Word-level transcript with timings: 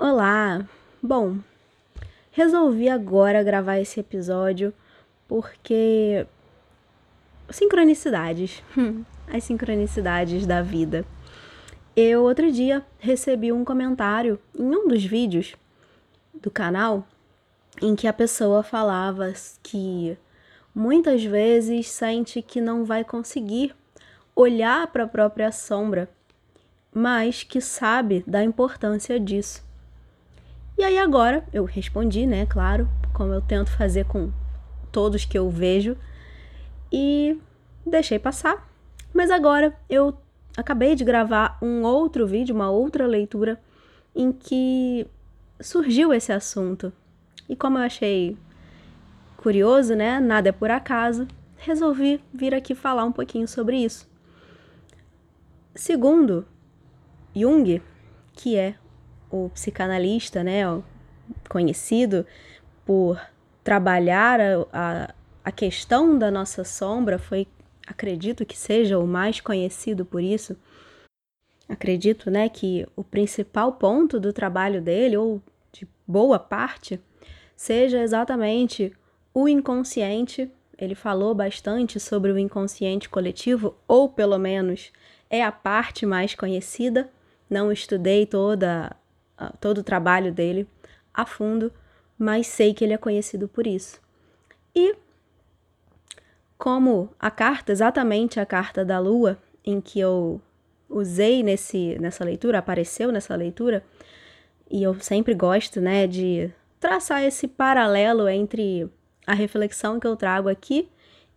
Olá! 0.00 0.64
Bom, 1.02 1.38
resolvi 2.30 2.88
agora 2.88 3.42
gravar 3.42 3.80
esse 3.80 3.98
episódio 3.98 4.72
porque. 5.26 6.24
Sincronicidades. 7.50 8.62
As 9.26 9.42
sincronicidades 9.42 10.46
da 10.46 10.62
vida. 10.62 11.04
Eu, 11.96 12.22
outro 12.22 12.52
dia, 12.52 12.86
recebi 13.00 13.50
um 13.50 13.64
comentário 13.64 14.38
em 14.56 14.68
um 14.68 14.86
dos 14.86 15.04
vídeos 15.04 15.56
do 16.32 16.48
canal 16.48 17.04
em 17.82 17.96
que 17.96 18.06
a 18.06 18.12
pessoa 18.12 18.62
falava 18.62 19.32
que 19.64 20.16
muitas 20.72 21.24
vezes 21.24 21.88
sente 21.88 22.40
que 22.40 22.60
não 22.60 22.84
vai 22.84 23.02
conseguir 23.02 23.74
olhar 24.36 24.86
para 24.92 25.02
a 25.02 25.08
própria 25.08 25.50
sombra, 25.50 26.08
mas 26.94 27.42
que 27.42 27.60
sabe 27.60 28.22
da 28.28 28.44
importância 28.44 29.18
disso. 29.18 29.66
E 30.78 30.84
aí 30.84 30.96
agora 30.96 31.44
eu 31.52 31.64
respondi, 31.64 32.24
né, 32.24 32.46
claro, 32.46 32.88
como 33.12 33.32
eu 33.32 33.40
tento 33.40 33.68
fazer 33.68 34.04
com 34.04 34.30
todos 34.92 35.24
que 35.24 35.36
eu 35.36 35.50
vejo, 35.50 35.96
e 36.92 37.36
deixei 37.84 38.16
passar. 38.16 38.70
Mas 39.12 39.28
agora 39.28 39.76
eu 39.90 40.16
acabei 40.56 40.94
de 40.94 41.04
gravar 41.04 41.58
um 41.60 41.82
outro 41.82 42.28
vídeo, 42.28 42.54
uma 42.54 42.70
outra 42.70 43.08
leitura 43.08 43.60
em 44.14 44.30
que 44.30 45.04
surgiu 45.60 46.14
esse 46.14 46.30
assunto. 46.30 46.92
E 47.48 47.56
como 47.56 47.76
eu 47.76 47.82
achei 47.82 48.36
curioso, 49.36 49.96
né, 49.96 50.20
nada 50.20 50.50
é 50.50 50.52
por 50.52 50.70
acaso, 50.70 51.26
resolvi 51.56 52.22
vir 52.32 52.54
aqui 52.54 52.72
falar 52.72 53.04
um 53.04 53.12
pouquinho 53.12 53.48
sobre 53.48 53.78
isso. 53.78 54.08
Segundo 55.74 56.46
Jung, 57.34 57.82
que 58.32 58.56
é 58.56 58.76
o 59.30 59.48
psicanalista, 59.50 60.42
né, 60.42 60.62
conhecido 61.48 62.26
por 62.84 63.20
trabalhar 63.62 64.40
a, 64.40 64.66
a, 64.72 65.14
a 65.44 65.52
questão 65.52 66.18
da 66.18 66.30
nossa 66.30 66.64
sombra, 66.64 67.18
foi, 67.18 67.46
acredito 67.86 68.46
que 68.46 68.56
seja 68.56 68.98
o 68.98 69.06
mais 69.06 69.40
conhecido 69.40 70.04
por 70.04 70.22
isso. 70.22 70.56
Acredito, 71.68 72.30
né, 72.30 72.48
que 72.48 72.86
o 72.96 73.04
principal 73.04 73.72
ponto 73.72 74.18
do 74.18 74.32
trabalho 74.32 74.80
dele, 74.80 75.16
ou 75.18 75.42
de 75.70 75.86
boa 76.06 76.38
parte, 76.38 76.98
seja 77.54 78.00
exatamente 78.00 78.92
o 79.34 79.46
inconsciente. 79.46 80.50
Ele 80.78 80.94
falou 80.94 81.34
bastante 81.34 82.00
sobre 82.00 82.32
o 82.32 82.38
inconsciente 82.38 83.08
coletivo, 83.08 83.76
ou 83.86 84.08
pelo 84.08 84.38
menos 84.38 84.90
é 85.28 85.44
a 85.44 85.52
parte 85.52 86.06
mais 86.06 86.34
conhecida. 86.34 87.10
Não 87.50 87.70
estudei 87.70 88.24
toda 88.24 88.96
todo 89.60 89.78
o 89.78 89.84
trabalho 89.84 90.32
dele 90.32 90.68
a 91.12 91.24
fundo, 91.26 91.72
mas 92.18 92.46
sei 92.46 92.74
que 92.74 92.84
ele 92.84 92.92
é 92.92 92.98
conhecido 92.98 93.48
por 93.48 93.66
isso. 93.66 94.00
E 94.74 94.94
como 96.56 97.10
a 97.18 97.30
carta, 97.30 97.72
exatamente 97.72 98.40
a 98.40 98.46
carta 98.46 98.84
da 98.84 98.98
lua, 98.98 99.38
em 99.64 99.80
que 99.80 100.00
eu 100.00 100.40
usei 100.88 101.42
nesse, 101.42 101.96
nessa 102.00 102.24
leitura, 102.24 102.58
apareceu 102.58 103.12
nessa 103.12 103.34
leitura, 103.36 103.84
e 104.70 104.82
eu 104.82 104.98
sempre 105.00 105.34
gosto, 105.34 105.80
né, 105.80 106.06
de 106.06 106.50
traçar 106.80 107.22
esse 107.22 107.46
paralelo 107.46 108.28
entre 108.28 108.90
a 109.26 109.34
reflexão 109.34 110.00
que 110.00 110.06
eu 110.06 110.16
trago 110.16 110.48
aqui 110.48 110.88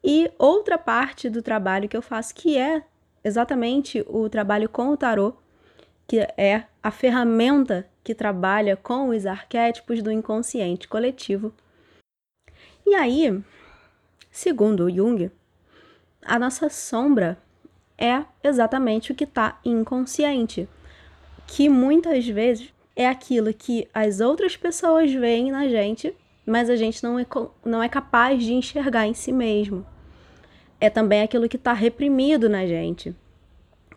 e 0.04 0.32
outra 0.38 0.78
parte 0.78 1.30
do 1.30 1.42
trabalho 1.42 1.88
que 1.88 1.96
eu 1.96 2.02
faço, 2.02 2.34
que 2.34 2.58
é 2.58 2.84
exatamente 3.24 4.04
o 4.08 4.30
trabalho 4.30 4.68
com 4.68 4.90
o 4.90 4.98
tarô, 4.98 5.34
que 6.12 6.28
é 6.36 6.66
a 6.84 6.92
ferramenta 6.92 7.88
que 8.04 8.14
trabalha 8.14 8.76
com 8.76 9.08
os 9.08 9.26
arquétipos 9.26 10.04
do 10.04 10.12
inconsciente 10.12 10.86
coletivo. 10.86 11.54
E 12.86 12.94
aí, 12.94 13.42
segundo 14.30 14.94
Jung, 14.94 15.32
a 16.22 16.38
nossa 16.38 16.70
sombra 16.70 17.38
é 17.98 18.26
exatamente 18.44 19.14
o 19.14 19.16
que 19.16 19.24
está 19.24 19.58
inconsciente, 19.64 20.68
que 21.48 21.70
muitas 21.70 22.28
vezes 22.28 22.74
é 22.94 23.08
aquilo 23.08 23.54
que 23.54 23.88
as 23.94 24.20
outras 24.20 24.58
pessoas 24.58 25.14
veem 25.14 25.50
na 25.50 25.70
gente, 25.70 26.14
mas 26.46 26.70
a 26.70 26.76
gente 26.76 27.02
não 27.02 27.18
é, 27.18 27.26
não 27.64 27.82
é 27.82 27.88
capaz 27.88 28.44
de 28.44 28.52
enxergar 28.52 29.08
em 29.08 29.14
si 29.14 29.32
mesmo. 29.32 29.86
É 30.78 30.90
também 30.90 31.22
aquilo 31.22 31.48
que 31.48 31.56
está 31.56 31.72
reprimido 31.72 32.50
na 32.50 32.66
gente, 32.66 33.16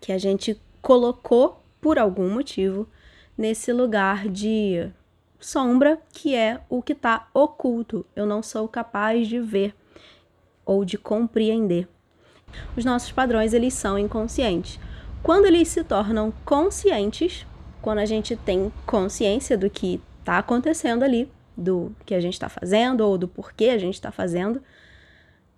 que 0.00 0.12
a 0.12 0.18
gente 0.18 0.56
colocou 0.80 1.63
por 1.84 1.98
algum 1.98 2.30
motivo, 2.30 2.88
nesse 3.36 3.70
lugar 3.70 4.26
de 4.26 4.90
sombra 5.38 6.00
que 6.14 6.34
é 6.34 6.62
o 6.66 6.80
que 6.80 6.94
está 6.94 7.28
oculto. 7.34 8.06
Eu 8.16 8.24
não 8.24 8.42
sou 8.42 8.66
capaz 8.66 9.28
de 9.28 9.38
ver 9.38 9.74
ou 10.64 10.82
de 10.82 10.96
compreender. 10.96 11.86
Os 12.74 12.86
nossos 12.86 13.12
padrões 13.12 13.52
eles 13.52 13.74
são 13.74 13.98
inconscientes. 13.98 14.80
Quando 15.22 15.44
eles 15.44 15.68
se 15.68 15.84
tornam 15.84 16.32
conscientes, 16.42 17.46
quando 17.82 17.98
a 17.98 18.06
gente 18.06 18.34
tem 18.34 18.72
consciência 18.86 19.58
do 19.58 19.68
que 19.68 20.00
está 20.20 20.38
acontecendo 20.38 21.02
ali, 21.02 21.30
do 21.54 21.94
que 22.06 22.14
a 22.14 22.20
gente 22.20 22.32
está 22.32 22.48
fazendo 22.48 23.02
ou 23.02 23.18
do 23.18 23.28
porquê 23.28 23.66
a 23.66 23.76
gente 23.76 23.92
está 23.92 24.10
fazendo, 24.10 24.62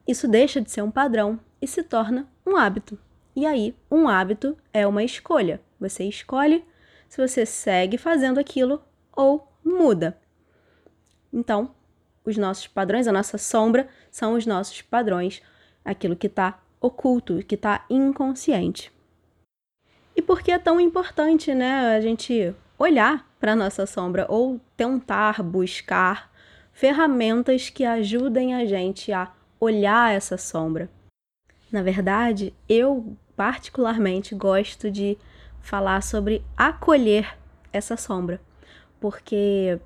isso 0.08 0.26
deixa 0.26 0.60
de 0.60 0.72
ser 0.72 0.82
um 0.82 0.90
padrão 0.90 1.38
e 1.62 1.68
se 1.68 1.84
torna 1.84 2.26
um 2.44 2.56
hábito. 2.56 2.98
E 3.36 3.46
aí, 3.46 3.76
um 3.88 4.08
hábito 4.08 4.56
é 4.72 4.84
uma 4.84 5.04
escolha. 5.04 5.60
Você 5.78 6.04
escolhe 6.04 6.64
se 7.08 7.20
você 7.20 7.46
segue 7.46 7.98
fazendo 7.98 8.38
aquilo 8.38 8.82
ou 9.14 9.50
muda. 9.64 10.18
Então, 11.32 11.74
os 12.24 12.36
nossos 12.36 12.66
padrões, 12.66 13.06
a 13.06 13.12
nossa 13.12 13.38
sombra, 13.38 13.88
são 14.10 14.34
os 14.34 14.46
nossos 14.46 14.82
padrões, 14.82 15.42
aquilo 15.84 16.16
que 16.16 16.26
está 16.26 16.60
oculto, 16.80 17.42
que 17.44 17.54
está 17.54 17.84
inconsciente. 17.88 18.92
E 20.14 20.22
por 20.22 20.42
que 20.42 20.50
é 20.50 20.58
tão 20.58 20.80
importante, 20.80 21.54
né, 21.54 21.94
a 21.94 22.00
gente 22.00 22.54
olhar 22.78 23.28
para 23.38 23.52
a 23.52 23.56
nossa 23.56 23.86
sombra 23.86 24.26
ou 24.28 24.60
tentar 24.76 25.42
buscar 25.42 26.32
ferramentas 26.72 27.70
que 27.70 27.84
ajudem 27.84 28.54
a 28.54 28.64
gente 28.64 29.12
a 29.12 29.32
olhar 29.60 30.14
essa 30.14 30.36
sombra? 30.36 30.88
Na 31.70 31.82
verdade, 31.82 32.54
eu 32.68 33.16
particularmente 33.36 34.34
gosto 34.34 34.90
de 34.90 35.18
falar 35.66 36.00
sobre 36.00 36.44
acolher 36.56 37.36
essa 37.72 37.96
sombra, 37.96 38.40
porque 39.00 39.80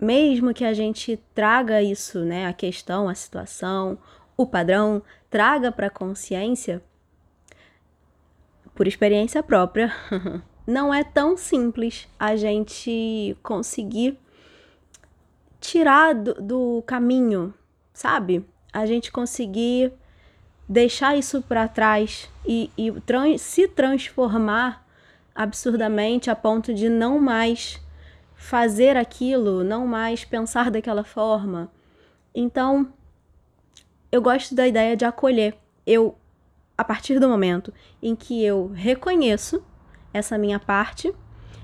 mesmo 0.00 0.52
que 0.52 0.64
a 0.64 0.74
gente 0.74 1.16
traga 1.32 1.80
isso, 1.80 2.24
né, 2.24 2.48
a 2.48 2.52
questão, 2.52 3.08
a 3.08 3.14
situação, 3.14 3.96
o 4.36 4.44
padrão, 4.44 5.00
traga 5.30 5.70
para 5.70 5.88
consciência, 5.88 6.82
por 8.74 8.88
experiência 8.88 9.44
própria, 9.44 9.92
não 10.66 10.92
é 10.92 11.04
tão 11.04 11.36
simples 11.36 12.08
a 12.18 12.34
gente 12.34 13.36
conseguir 13.44 14.18
tirar 15.60 16.16
do, 16.16 16.34
do 16.34 16.82
caminho, 16.84 17.54
sabe? 17.92 18.44
A 18.72 18.86
gente 18.86 19.12
conseguir 19.12 19.92
deixar 20.70 21.18
isso 21.18 21.42
para 21.42 21.66
trás 21.66 22.30
e, 22.46 22.70
e 22.78 22.92
trans, 23.00 23.40
se 23.40 23.66
transformar 23.66 24.86
absurdamente 25.34 26.30
a 26.30 26.36
ponto 26.36 26.72
de 26.72 26.88
não 26.88 27.18
mais 27.18 27.80
fazer 28.36 28.96
aquilo, 28.96 29.64
não 29.64 29.84
mais 29.84 30.24
pensar 30.24 30.70
daquela 30.70 31.02
forma. 31.02 31.68
Então, 32.32 32.92
eu 34.12 34.22
gosto 34.22 34.54
da 34.54 34.68
ideia 34.68 34.96
de 34.96 35.04
acolher. 35.04 35.56
Eu, 35.84 36.16
a 36.78 36.84
partir 36.84 37.18
do 37.18 37.28
momento 37.28 37.74
em 38.00 38.14
que 38.14 38.44
eu 38.44 38.68
reconheço 38.68 39.60
essa 40.14 40.38
minha 40.38 40.60
parte, 40.60 41.12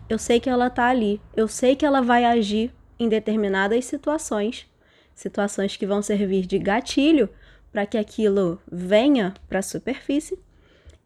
eu 0.09 0.19
sei 0.19 0.41
que 0.41 0.51
ela 0.51 0.67
está 0.67 0.89
ali, 0.89 1.21
eu 1.37 1.47
sei 1.47 1.77
que 1.77 1.87
ela 1.87 2.01
vai 2.01 2.25
agir 2.25 2.75
em 2.99 3.09
determinadas 3.09 3.85
situações, 3.85 4.69
situações 5.15 5.77
que 5.77 5.87
vão 5.87 6.03
servir 6.03 6.45
de 6.45 6.59
gatilho 6.59 7.31
para 7.77 7.85
que 7.85 7.99
aquilo 7.99 8.59
venha 8.67 9.35
para 9.51 9.59
a 9.59 9.63
superfície, 9.63 10.43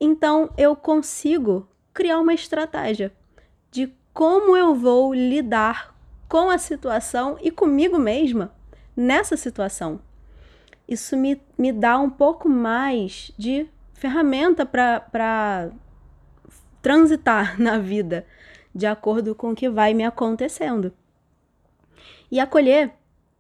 então 0.00 0.50
eu 0.56 0.76
consigo 0.76 1.68
criar 1.92 2.20
uma 2.20 2.32
estratégia 2.32 3.12
de 3.72 3.92
como 4.14 4.56
eu 4.56 4.72
vou 4.72 5.12
lidar 5.12 5.92
com 6.28 6.48
a 6.48 6.58
situação 6.58 7.36
e 7.42 7.50
comigo 7.50 7.98
mesma 7.98 8.54
nessa 8.96 9.36
situação. 9.36 10.00
Isso 10.86 11.16
me, 11.16 11.42
me 11.58 11.72
dá 11.72 11.98
um 11.98 12.08
pouco 12.08 12.48
mais 12.48 13.32
de 13.36 13.68
ferramenta 13.92 14.64
para 14.64 15.72
transitar 16.80 17.58
na 17.60 17.78
vida 17.78 18.24
de 18.72 18.86
acordo 18.86 19.34
com 19.34 19.50
o 19.50 19.56
que 19.56 19.68
vai 19.68 19.92
me 19.92 20.04
acontecendo. 20.04 20.92
E 22.30 22.38
acolher 22.38 22.92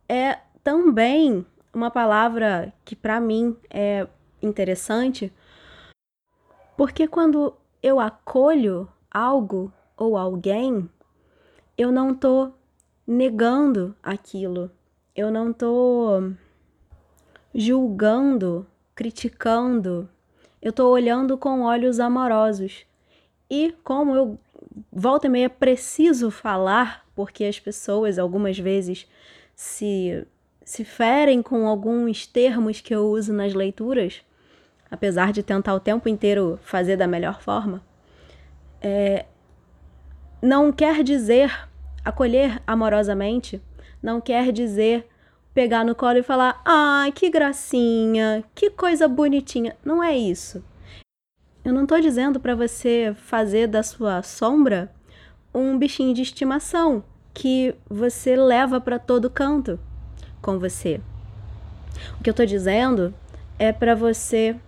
é 0.08 0.36
também 0.64 1.46
uma 1.72 1.90
palavra 1.90 2.72
que 2.84 2.96
para 2.96 3.20
mim 3.20 3.56
é 3.70 4.06
interessante, 4.42 5.32
porque 6.76 7.06
quando 7.06 7.54
eu 7.82 8.00
acolho 8.00 8.88
algo 9.10 9.72
ou 9.96 10.16
alguém, 10.16 10.88
eu 11.76 11.92
não 11.92 12.14
tô 12.14 12.52
negando 13.06 13.94
aquilo, 14.02 14.70
eu 15.14 15.30
não 15.30 15.52
tô 15.52 16.32
julgando, 17.54 18.66
criticando, 18.94 20.08
eu 20.62 20.72
tô 20.72 20.88
olhando 20.88 21.36
com 21.36 21.62
olhos 21.62 21.98
amorosos. 21.98 22.84
E 23.48 23.74
como 23.82 24.14
eu 24.14 24.38
volta 24.92 25.26
e 25.26 25.30
meia 25.30 25.50
preciso 25.50 26.30
falar, 26.30 27.06
porque 27.14 27.44
as 27.44 27.58
pessoas 27.58 28.18
algumas 28.18 28.58
vezes 28.58 29.06
se, 29.54 30.26
se 30.70 30.84
ferem 30.84 31.42
com 31.42 31.66
alguns 31.66 32.28
termos 32.28 32.80
que 32.80 32.94
eu 32.94 33.08
uso 33.08 33.32
nas 33.32 33.52
leituras, 33.54 34.22
apesar 34.88 35.32
de 35.32 35.42
tentar 35.42 35.74
o 35.74 35.80
tempo 35.80 36.08
inteiro 36.08 36.60
fazer 36.62 36.96
da 36.96 37.08
melhor 37.08 37.42
forma, 37.42 37.82
é, 38.80 39.26
não 40.40 40.70
quer 40.70 41.02
dizer 41.02 41.68
acolher 42.04 42.62
amorosamente, 42.64 43.60
não 44.00 44.20
quer 44.20 44.52
dizer 44.52 45.08
pegar 45.52 45.84
no 45.84 45.92
colo 45.92 46.18
e 46.18 46.22
falar: 46.22 46.62
ai, 46.64 47.10
que 47.10 47.28
gracinha, 47.28 48.44
que 48.54 48.70
coisa 48.70 49.08
bonitinha. 49.08 49.76
Não 49.84 50.00
é 50.00 50.16
isso. 50.16 50.64
Eu 51.64 51.72
não 51.72 51.82
estou 51.82 52.00
dizendo 52.00 52.38
para 52.38 52.54
você 52.54 53.12
fazer 53.16 53.66
da 53.66 53.82
sua 53.82 54.22
sombra 54.22 54.94
um 55.52 55.76
bichinho 55.76 56.14
de 56.14 56.22
estimação 56.22 57.02
que 57.34 57.74
você 57.88 58.36
leva 58.36 58.80
para 58.80 59.00
todo 59.00 59.28
canto 59.28 59.76
com 60.40 60.58
você. 60.58 61.00
O 62.18 62.22
que 62.22 62.30
eu 62.30 62.32
estou 62.32 62.46
dizendo 62.46 63.14
é 63.58 63.72
para 63.72 63.94
você 63.94 64.58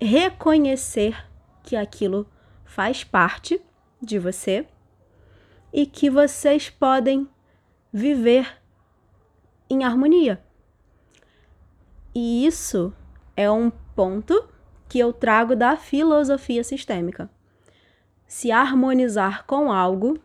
reconhecer 0.00 1.16
que 1.62 1.76
aquilo 1.76 2.26
faz 2.64 3.04
parte 3.04 3.60
de 4.00 4.18
você 4.18 4.66
e 5.72 5.86
que 5.86 6.10
vocês 6.10 6.70
podem 6.70 7.28
viver 7.92 8.58
em 9.68 9.84
harmonia. 9.84 10.42
E 12.14 12.46
isso 12.46 12.92
é 13.36 13.50
um 13.50 13.70
ponto 13.94 14.48
que 14.88 14.98
eu 14.98 15.12
trago 15.12 15.54
da 15.54 15.76
filosofia 15.76 16.64
sistêmica. 16.64 17.30
Se 18.26 18.50
harmonizar 18.50 19.44
com 19.46 19.70
algo 19.70 20.18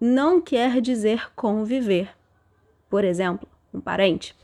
não 0.00 0.40
quer 0.40 0.80
dizer 0.80 1.30
conviver. 1.34 2.10
Por 2.88 3.04
exemplo, 3.04 3.48
um 3.72 3.80
parente, 3.80 4.36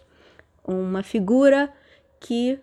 uma 0.65 1.03
figura 1.03 1.73
que 2.21 2.59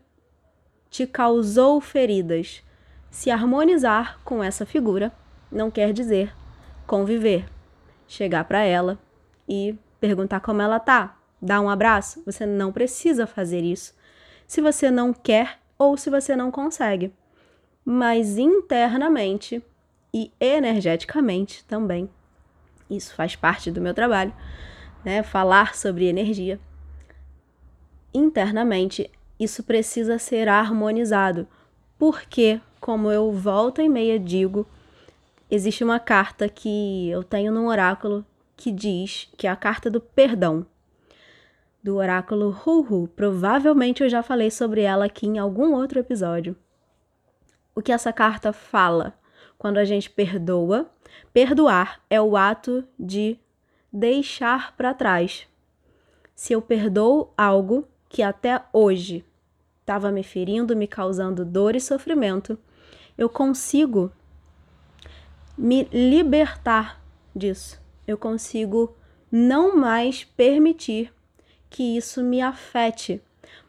te 0.89 1.07
causou 1.07 1.81
feridas. 1.81 2.63
Se 3.09 3.29
harmonizar 3.29 4.19
com 4.23 4.43
essa 4.43 4.65
figura 4.65 5.11
não 5.51 5.69
quer 5.69 5.93
dizer 5.93 6.33
conviver. 6.85 7.49
Chegar 8.07 8.43
para 8.43 8.63
ela 8.63 8.99
e 9.47 9.75
perguntar 9.99 10.39
como 10.41 10.61
ela 10.61 10.79
tá, 10.79 11.17
dar 11.41 11.61
um 11.61 11.69
abraço, 11.69 12.21
você 12.25 12.45
não 12.45 12.71
precisa 12.71 13.25
fazer 13.25 13.61
isso. 13.61 13.95
Se 14.45 14.61
você 14.61 14.91
não 14.91 15.13
quer 15.13 15.59
ou 15.77 15.97
se 15.97 16.09
você 16.09 16.35
não 16.35 16.51
consegue. 16.51 17.13
Mas 17.83 18.37
internamente 18.37 19.63
e 20.13 20.31
energeticamente 20.39 21.65
também. 21.65 22.09
Isso 22.89 23.15
faz 23.15 23.35
parte 23.35 23.71
do 23.71 23.81
meu 23.81 23.93
trabalho, 23.93 24.33
né? 25.03 25.23
Falar 25.23 25.75
sobre 25.75 26.05
energia. 26.05 26.59
Internamente, 28.13 29.09
isso 29.39 29.63
precisa 29.63 30.19
ser 30.19 30.47
harmonizado, 30.47 31.47
porque, 31.97 32.61
como 32.79 33.11
eu 33.11 33.31
volta 33.31 33.81
e 33.81 33.89
meia 33.89 34.19
digo, 34.19 34.67
existe 35.49 35.83
uma 35.83 35.99
carta 35.99 36.47
que 36.47 37.09
eu 37.09 37.23
tenho 37.23 37.51
no 37.51 37.67
oráculo 37.67 38.25
que 38.55 38.71
diz 38.71 39.29
que 39.37 39.47
é 39.47 39.49
a 39.49 39.55
carta 39.55 39.89
do 39.89 39.99
perdão 39.99 40.65
do 41.83 41.97
oráculo 41.97 42.55
Huhu. 42.65 43.09
Provavelmente 43.09 44.01
eu 44.01 44.09
já 44.09 44.23
falei 44.23 44.49
sobre 44.49 44.81
ela 44.81 45.05
aqui 45.05 45.27
em 45.27 45.37
algum 45.37 45.73
outro 45.73 45.99
episódio. 45.99 46.55
O 47.75 47.81
que 47.81 47.91
essa 47.91 48.13
carta 48.13 48.53
fala 48.53 49.13
quando 49.57 49.77
a 49.77 49.83
gente 49.83 50.09
perdoa? 50.09 50.89
Perdoar 51.33 52.01
é 52.09 52.21
o 52.21 52.37
ato 52.37 52.85
de 52.97 53.37
deixar 53.93 54.75
para 54.75 54.93
trás. 54.93 55.47
Se 56.35 56.51
eu 56.51 56.61
perdoo 56.61 57.31
algo 57.37 57.87
que 58.09 58.23
até 58.23 58.63
hoje 58.73 59.23
estava 59.81 60.11
me 60.11 60.23
ferindo, 60.23 60.75
me 60.75 60.87
causando 60.87 61.45
dor 61.45 61.75
e 61.75 61.79
sofrimento, 61.79 62.57
eu 63.15 63.29
consigo 63.29 64.11
me 65.55 65.83
libertar 65.93 66.99
disso. 67.35 67.79
Eu 68.07 68.17
consigo 68.17 68.95
não 69.31 69.77
mais 69.77 70.23
permitir 70.23 71.13
que 71.69 71.95
isso 71.97 72.23
me 72.23 72.41
afete, 72.41 73.21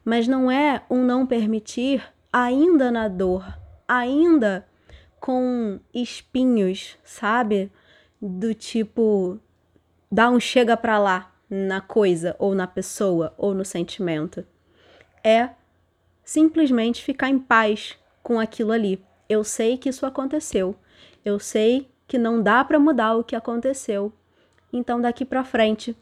mas 0.04 0.26
não 0.26 0.50
é 0.50 0.82
um 0.88 1.04
não 1.04 1.26
permitir 1.26 2.02
ainda 2.32 2.90
na 2.90 3.08
dor, 3.08 3.58
ainda 3.86 4.66
com 5.20 5.78
espinhos, 5.92 6.98
sabe? 7.04 7.70
Do 8.20 8.54
tipo 8.54 9.38
dá 10.10 10.30
um 10.30 10.40
chega 10.40 10.76
para 10.76 10.98
lá 10.98 11.32
na 11.48 11.80
coisa 11.80 12.34
ou 12.38 12.54
na 12.54 12.66
pessoa 12.66 13.34
ou 13.36 13.54
no 13.54 13.64
sentimento. 13.64 14.44
É 15.22 15.50
simplesmente 16.24 17.02
ficar 17.02 17.28
em 17.28 17.38
paz 17.38 17.96
com 18.22 18.40
aquilo 18.40 18.72
ali. 18.72 19.02
Eu 19.28 19.44
sei 19.44 19.76
que 19.76 19.88
isso 19.88 20.06
aconteceu. 20.06 20.74
Eu 21.24 21.38
sei 21.38 21.88
que 22.06 22.18
não 22.18 22.42
dá 22.42 22.64
para 22.64 22.78
mudar 22.78 23.14
o 23.14 23.24
que 23.24 23.36
aconteceu. 23.36 24.12
Então 24.72 25.00
daqui 25.00 25.24
para 25.24 25.44
frente, 25.44 25.96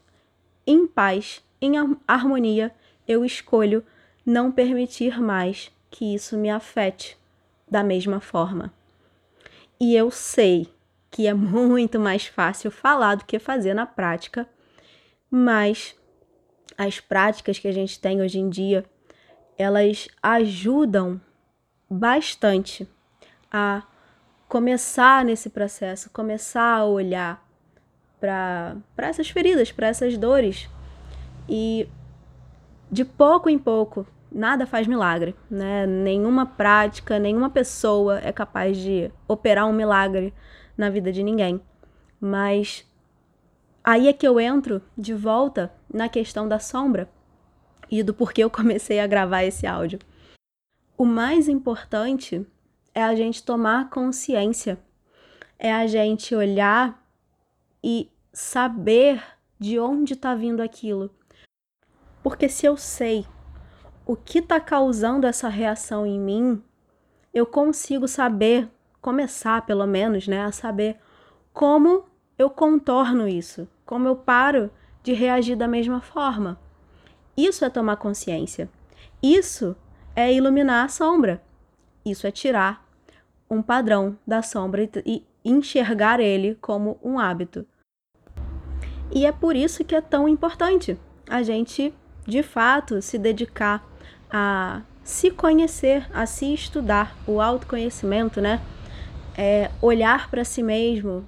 em 0.67 0.87
paz, 0.87 1.45
em 1.61 1.75
harmonia, 2.07 2.75
eu 3.07 3.25
escolho 3.25 3.85
não 4.25 4.51
permitir 4.51 5.21
mais 5.21 5.71
que 5.91 6.15
isso 6.15 6.37
me 6.39 6.49
afete 6.49 7.19
da 7.69 7.83
mesma 7.83 8.21
forma. 8.21 8.73
E 9.79 9.95
eu 9.95 10.11
sei 10.11 10.69
que 11.13 11.29
é 11.29 11.35
muito 11.35 12.01
mais 12.01 12.27
fácil 12.27 12.73
falar 12.73 13.15
do 13.15 13.25
que 13.25 13.39
fazer 13.39 13.75
na 13.75 13.87
prática, 13.87 14.49
mas 15.31 15.95
as 16.77 16.99
práticas 16.99 17.59
que 17.59 17.69
a 17.69 17.73
gente 17.73 18.01
tem 18.01 18.21
hoje 18.21 18.41
em 18.41 18.49
dia, 18.49 18.85
elas 19.57 20.09
ajudam 20.21 21.21
bastante 21.89 22.89
a 23.51 23.83
começar 24.49 25.25
nesse 25.25 25.51
processo, 25.51 26.11
começar 26.11 26.79
a 26.79 26.85
olhar 26.85 27.47
para 28.19 28.77
essas 28.99 29.29
feridas, 29.29 29.71
para 29.71 29.89
essas 29.89 30.17
dores 30.17 30.69
e 31.49 31.89
de 32.91 33.05
pouco 33.05 33.51
em 33.51 33.59
pouco, 33.59 34.07
nada 34.31 34.67
faz 34.67 34.87
milagre, 34.87 35.35
né? 35.51 35.87
Nenhuma 35.87 36.47
prática, 36.47 37.19
nenhuma 37.19 37.51
pessoa 37.51 38.21
é 38.21 38.33
capaz 38.33 38.77
de 38.77 39.11
operar 39.27 39.67
um 39.67 39.73
milagre 39.73 40.33
na 40.83 40.91
vida 40.91 41.11
de 41.11 41.23
ninguém. 41.23 41.61
Mas 42.21 42.85
aí 43.83 44.09
é 44.09 44.13
que 44.13 44.27
eu 44.27 44.39
entro 44.39 44.83
de 44.97 45.15
volta 45.15 45.73
na 45.93 46.09
questão 46.09 46.47
da 46.47 46.59
sombra 46.59 47.11
e 47.91 48.03
do 48.03 48.13
porquê 48.13 48.45
eu 48.45 48.51
comecei 48.51 49.01
a 49.01 49.07
gravar 49.07 49.45
esse 49.45 49.67
áudio. 49.67 49.99
O 50.97 51.05
mais 51.05 51.49
importante 51.49 52.47
é 52.95 53.03
a 53.03 53.15
gente 53.15 53.43
tomar 53.43 53.89
consciência, 53.89 54.79
é 55.59 55.73
a 55.73 55.87
gente 55.87 56.35
olhar 56.35 57.03
e 57.83 58.11
saber 58.33 59.23
de 59.59 59.79
onde 59.79 60.13
está 60.13 60.35
vindo 60.35 60.61
aquilo 60.61 61.11
porque 62.23 62.49
se 62.49 62.65
eu 62.65 62.77
sei 62.77 63.27
o 64.07 64.15
que 64.15 64.39
está 64.39 64.61
causando 64.61 65.27
essa 65.27 65.49
reação 65.49 66.07
em 66.07 66.19
mim, 66.19 66.63
eu 67.35 67.45
consigo 67.45 68.07
saber, 68.07 68.71
começar 69.03 69.67
pelo 69.67 69.87
menos, 69.87 70.27
né, 70.27 70.43
a 70.43 70.53
saber 70.53 70.97
como 71.53 72.05
eu 72.39 72.49
contorno 72.49 73.29
isso, 73.29 73.69
como 73.85 74.09
eu 74.09 74.17
paro 74.17 74.71
de 75.03 75.13
reagir 75.13 75.57
da 75.57 75.69
mesma 75.69 76.01
forma. 76.01 76.59
Isso 77.37 77.65
é 77.65 77.69
tomar 77.69 77.97
consciência. 77.97 78.71
Isso 79.23 79.77
é 80.15 80.33
iluminar 80.33 80.85
a 80.85 80.89
sombra. 80.89 81.43
Isso 82.05 82.27
é 82.27 82.31
tirar 82.31 82.87
um 83.51 83.61
padrão 83.61 84.17
da 84.27 84.41
sombra 84.41 84.89
e 85.05 85.27
enxergar 85.45 86.21
ele 86.21 86.57
como 86.61 86.99
um 87.03 87.19
hábito. 87.19 87.67
E 89.11 89.27
é 89.27 89.33
por 89.33 89.57
isso 89.57 89.85
que 89.85 89.95
é 89.95 90.01
tão 90.01 90.29
importante 90.29 90.99
a 91.29 91.43
gente 91.43 91.93
de 92.27 92.43
fato 92.43 93.03
se 93.03 93.19
dedicar 93.19 93.85
a 94.31 94.83
se 95.03 95.31
conhecer, 95.31 96.09
a 96.15 96.25
se 96.27 96.55
estudar, 96.55 97.17
o 97.27 97.41
autoconhecimento, 97.41 98.41
né? 98.41 98.61
É 99.37 99.71
olhar 99.81 100.31
para 100.31 100.45
si 100.45 100.63
mesmo, 100.63 101.27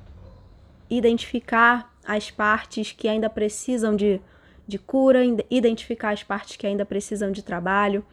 identificar 0.91 1.95
as 2.07 2.31
partes 2.31 2.93
que 2.93 3.09
ainda 3.09 3.31
precisam 3.31 3.97
de, 3.97 4.21
de 4.67 4.79
cura, 4.79 5.21
identificar 5.51 6.11
as 6.11 6.23
partes 6.23 6.57
que 6.57 6.67
ainda 6.67 6.85
precisam 6.85 7.33
de 7.33 7.43
trabalho, 7.43 8.05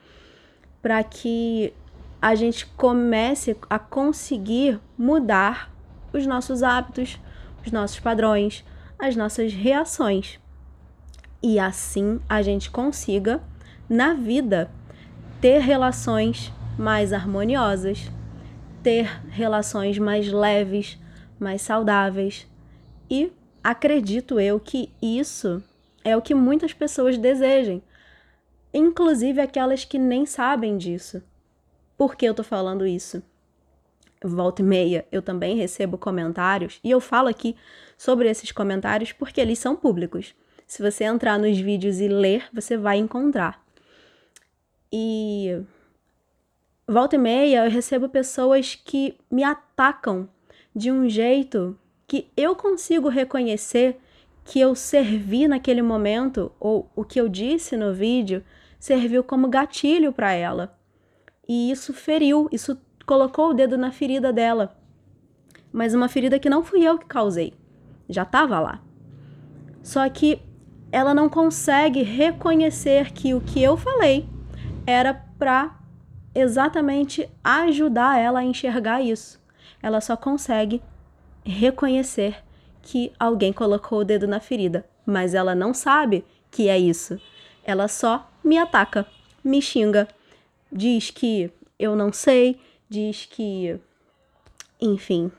para 0.81 1.03
que 1.03 1.74
a 2.21 2.36
gente 2.36 2.65
comece 2.65 3.57
a 3.69 3.79
conseguir 3.79 4.79
mudar 4.98 5.71
os 6.13 6.25
nossos 6.25 6.63
hábitos, 6.63 7.19
os 7.65 7.71
nossos 7.71 8.00
padrões, 8.00 8.63
as 8.98 9.15
nossas 9.15 9.53
reações. 9.53 10.39
E 11.41 11.60
assim 11.60 12.19
a 12.29 12.41
gente 12.41 12.69
consiga, 12.69 13.41
na 13.89 14.13
vida, 14.13 14.69
ter 15.41 15.60
relações 15.60 16.53
mais 16.77 17.12
harmoniosas, 17.12 18.12
ter 18.83 19.05
relações 19.29 19.97
mais 19.97 20.31
leves, 20.31 20.97
mais 21.39 21.61
saudáveis. 21.61 22.47
E 23.09 23.31
acredito 23.63 24.39
eu 24.39 24.59
que 24.59 24.91
isso 25.01 25.63
é 26.03 26.15
o 26.15 26.21
que 26.21 26.33
muitas 26.33 26.73
pessoas 26.73 27.17
desejam, 27.17 27.81
inclusive 28.73 29.39
aquelas 29.39 29.85
que 29.85 30.00
nem 30.00 30.25
sabem 30.25 30.77
disso. 30.77 31.21
Por 31.97 32.15
que 32.15 32.25
eu 32.25 32.33
tô 32.33 32.43
falando 32.43 32.85
isso? 32.85 33.21
Volta 34.23 34.61
e 34.61 34.65
meia, 34.65 35.05
eu 35.11 35.21
também 35.21 35.55
recebo 35.55 35.97
comentários 35.97 36.79
e 36.83 36.91
eu 36.91 37.00
falo 37.00 37.27
aqui 37.27 37.55
sobre 37.97 38.29
esses 38.29 38.51
comentários 38.51 39.11
porque 39.11 39.41
eles 39.41 39.59
são 39.59 39.75
públicos. 39.75 40.33
Se 40.67 40.81
você 40.81 41.03
entrar 41.03 41.38
nos 41.38 41.59
vídeos 41.59 42.00
e 42.00 42.07
ler, 42.07 42.45
você 42.53 42.77
vai 42.77 42.97
encontrar. 42.97 43.61
E 44.91 45.61
volta 46.91 47.15
e 47.15 47.19
meia 47.19 47.65
eu 47.65 47.71
recebo 47.71 48.10
pessoas 48.10 48.75
que 48.75 49.17
me 49.31 49.43
atacam 49.43 50.27
de 50.75 50.91
um 50.91 51.10
jeito 51.10 51.77
que 52.05 52.29
eu 52.36 52.55
consigo 52.55 53.07
reconhecer 53.07 53.98
que 54.43 54.60
eu 54.60 54.75
servi 54.75 55.48
naquele 55.48 55.81
momento 55.81 56.51
ou 56.60 56.91
o 56.95 57.05
que 57.05 57.19
eu 57.19 57.29
disse 57.29 57.77
no 57.77 57.93
vídeo 57.93 58.43
serviu 58.77 59.24
como 59.24 59.48
gatilho 59.48 60.12
para 60.12 60.33
ela. 60.33 60.77
E 61.48 61.71
isso 61.71 61.93
feriu, 61.93 62.50
isso 62.51 62.77
colocou 63.05 63.51
o 63.51 63.53
dedo 63.53 63.77
na 63.77 63.91
ferida 63.91 64.33
dela. 64.33 64.75
Mas 65.71 65.93
uma 65.93 66.10
ferida 66.10 66.39
que 66.39 66.50
não 66.50 66.63
fui 66.63 66.83
eu 66.83 66.98
que 66.98 67.05
causei. 67.05 67.53
Já 68.10 68.24
estava 68.24 68.60
lá. 68.60 68.81
Só 69.81 70.07
que 70.10 70.41
ela 70.91 71.13
não 71.13 71.29
consegue 71.29 72.01
reconhecer 72.03 73.12
que 73.12 73.33
o 73.33 73.39
que 73.39 73.62
eu 73.62 73.77
falei 73.77 74.27
era 74.86 75.13
para 75.13 75.80
exatamente 76.33 77.29
ajudar 77.43 78.19
ela 78.19 78.39
a 78.39 78.43
enxergar 78.43 79.01
isso. 79.01 79.39
Ela 79.81 80.00
só 80.01 80.15
consegue 80.15 80.81
reconhecer 81.43 82.43
que 82.81 83.11
alguém 83.19 83.51
colocou 83.51 84.00
o 84.00 84.05
dedo 84.05 84.27
na 84.27 84.39
ferida, 84.39 84.85
mas 85.05 85.33
ela 85.33 85.53
não 85.53 85.73
sabe 85.73 86.25
que 86.50 86.69
é 86.69 86.77
isso. 86.77 87.19
Ela 87.63 87.88
só 87.88 88.29
me 88.43 88.57
ataca, 88.57 89.05
me 89.43 89.61
xinga, 89.61 90.07
diz 90.71 91.11
que 91.11 91.51
eu 91.79 91.95
não 91.95 92.11
sei, 92.11 92.59
diz 92.89 93.25
que. 93.25 93.79
Enfim, 94.79 95.31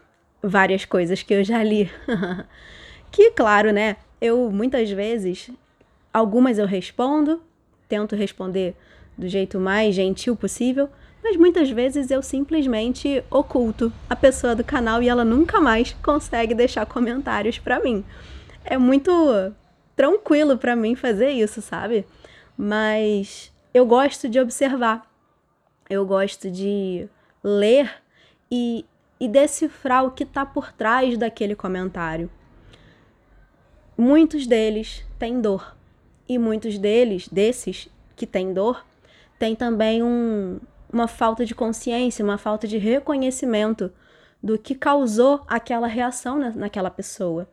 várias 0.42 0.84
coisas 0.84 1.22
que 1.22 1.34
eu 1.34 1.44
já 1.44 1.62
li. 1.62 1.90
que, 3.10 3.30
claro, 3.32 3.72
né? 3.72 3.96
Eu 4.20 4.50
muitas 4.50 4.90
vezes, 4.90 5.50
algumas 6.12 6.58
eu 6.58 6.66
respondo, 6.66 7.42
tento 7.88 8.14
responder 8.14 8.76
do 9.16 9.28
jeito 9.28 9.58
mais 9.58 9.94
gentil 9.94 10.34
possível, 10.34 10.88
mas 11.22 11.36
muitas 11.36 11.70
vezes 11.70 12.10
eu 12.10 12.20
simplesmente 12.20 13.22
oculto 13.30 13.92
a 14.10 14.16
pessoa 14.16 14.56
do 14.56 14.64
canal 14.64 15.02
e 15.02 15.08
ela 15.08 15.24
nunca 15.24 15.60
mais 15.60 15.92
consegue 16.02 16.54
deixar 16.54 16.84
comentários 16.84 17.58
para 17.58 17.78
mim. 17.78 18.04
É 18.64 18.76
muito 18.76 19.10
tranquilo 19.94 20.58
para 20.58 20.74
mim 20.74 20.96
fazer 20.96 21.30
isso, 21.30 21.62
sabe? 21.62 22.04
Mas 22.56 23.52
eu 23.72 23.86
gosto 23.86 24.28
de 24.28 24.40
observar. 24.40 25.08
Eu 25.88 26.04
gosto 26.04 26.50
de 26.50 27.08
ler 27.42 27.90
e, 28.50 28.84
e 29.20 29.28
decifrar 29.28 30.04
o 30.04 30.10
que 30.10 30.24
está 30.24 30.44
por 30.44 30.72
trás 30.72 31.16
daquele 31.16 31.54
comentário. 31.54 32.30
Muitos 33.96 34.46
deles 34.46 35.04
têm 35.18 35.40
dor. 35.40 35.76
E 36.28 36.38
muitos 36.38 36.78
deles, 36.78 37.28
desses 37.28 37.88
que 38.16 38.26
têm 38.26 38.52
dor, 38.52 38.84
tem 39.42 39.56
também 39.56 40.04
um, 40.04 40.60
uma 40.92 41.08
falta 41.08 41.44
de 41.44 41.52
consciência, 41.52 42.24
uma 42.24 42.38
falta 42.38 42.68
de 42.68 42.78
reconhecimento 42.78 43.92
do 44.40 44.56
que 44.56 44.72
causou 44.72 45.42
aquela 45.48 45.88
reação 45.88 46.38
na, 46.38 46.50
naquela 46.50 46.88
pessoa. 46.88 47.48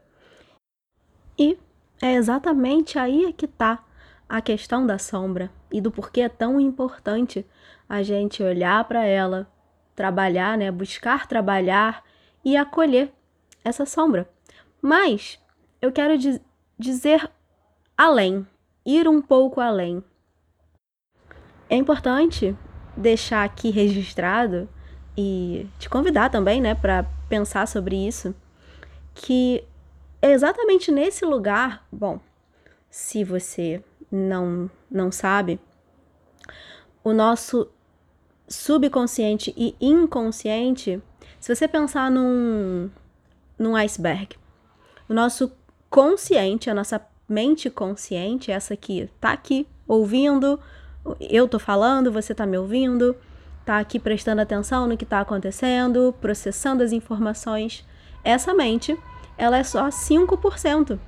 E 1.36 1.58
é 2.00 2.14
exatamente 2.14 3.00
aí 3.00 3.34
que 3.34 3.46
está 3.46 3.84
a 4.30 4.40
questão 4.40 4.86
da 4.86 5.00
sombra 5.00 5.50
e 5.72 5.82
do 5.82 5.90
porquê 5.90 6.22
é 6.22 6.30
tão 6.30 6.60
importante 6.60 7.44
a 7.90 8.04
gente 8.04 8.44
olhar 8.44 8.84
para 8.84 9.04
ela, 9.04 9.52
trabalhar, 9.96 10.60
né, 10.60 10.70
buscar 10.70 11.26
trabalhar 11.26 12.04
e 12.46 12.56
acolher 12.56 13.12
essa 13.66 13.88
sombra. 13.88 14.30
Mas 14.80 15.40
eu 15.82 15.92
quero 15.92 16.14
dizer 16.78 17.28
além, 17.98 18.46
ir 18.86 19.08
um 19.08 19.24
pouco 19.24 19.60
além. 19.60 20.04
É 21.70 21.76
importante 21.76 22.56
deixar 22.98 23.44
aqui 23.44 23.70
registrado 23.70 24.68
e 25.16 25.68
te 25.78 25.90
convidar 25.90 26.30
também, 26.30 26.62
né, 26.62 26.74
para 26.74 27.06
pensar 27.28 27.68
sobre 27.68 27.96
isso, 27.96 28.34
que 29.14 29.64
é 30.22 30.32
exatamente 30.32 30.92
nesse 30.92 31.26
lugar, 31.26 31.86
bom, 31.92 32.20
se 32.90 33.24
você 33.24 33.84
não 34.12 34.70
não 34.90 35.12
sabe, 35.12 35.60
o 37.04 37.14
nosso 37.14 37.70
subconsciente 38.48 39.54
e 39.56 39.76
inconsciente, 39.80 41.02
se 41.40 41.54
você 41.54 41.68
pensar 41.68 42.10
num, 42.10 42.90
num 43.58 43.76
iceberg, 43.76 44.36
o 45.08 45.14
nosso 45.14 45.52
consciente, 45.90 46.70
a 46.70 46.74
nossa 46.74 47.06
mente 47.28 47.70
consciente, 47.70 48.52
essa 48.52 48.76
que 48.76 49.10
tá 49.22 49.32
aqui 49.32 49.68
ouvindo, 49.88 50.60
eu 51.20 51.48
tô 51.48 51.60
falando, 51.60 52.12
você 52.12 52.34
tá 52.34 52.46
me 52.46 52.58
ouvindo, 52.58 53.16
tá 53.66 53.80
aqui 53.80 54.00
prestando 54.00 54.42
atenção 54.42 54.88
no 54.88 54.98
que 54.98 55.06
tá 55.06 55.20
acontecendo, 55.22 56.14
processando 56.20 56.84
as 56.84 56.92
informações. 56.92 57.86
Essa 58.24 58.54
mente, 58.54 58.98
ela 59.38 59.58
é 59.58 59.64
só 59.64 59.88
5% 59.88 61.00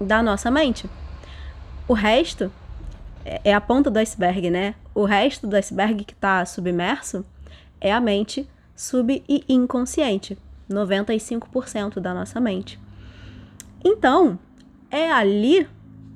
da 0.00 0.22
nossa 0.22 0.50
mente. 0.50 0.88
O 1.86 1.92
resto 1.92 2.50
é, 3.24 3.40
é 3.44 3.54
a 3.54 3.60
ponta 3.60 3.90
do 3.90 3.98
iceberg, 3.98 4.50
né? 4.50 4.74
O 4.94 5.04
resto 5.04 5.46
do 5.46 5.56
iceberg 5.56 6.04
que 6.04 6.14
está 6.14 6.44
submerso 6.44 7.24
é 7.80 7.92
a 7.92 8.00
mente 8.00 8.48
sub 8.74 9.22
e 9.28 9.44
inconsciente, 9.48 10.36
95% 10.70 12.00
da 12.00 12.12
nossa 12.14 12.40
mente. 12.40 12.80
Então, 13.84 14.38
é 14.90 15.10
ali 15.10 15.68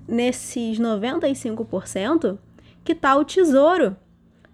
nesses 0.06 0.78
95% 0.78 2.38
que 2.86 2.94
tá 2.94 3.16
o 3.16 3.24
tesouro. 3.24 3.96